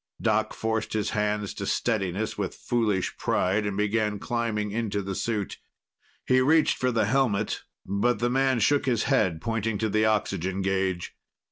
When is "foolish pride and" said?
2.55-3.77